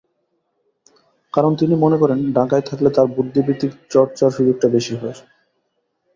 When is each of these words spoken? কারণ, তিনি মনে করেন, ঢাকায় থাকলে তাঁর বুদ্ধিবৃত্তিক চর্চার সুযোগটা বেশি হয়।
কারণ, 1.33 1.51
তিনি 1.55 1.73
মনে 1.75 1.97
করেন, 1.97 2.19
ঢাকায় 2.33 2.65
থাকলে 2.65 2.89
তাঁর 2.89 3.07
বুদ্ধিবৃত্তিক 3.15 3.71
চর্চার 3.89 4.29
সুযোগটা 4.31 4.67
বেশি 4.67 4.93
হয়। 4.95 5.17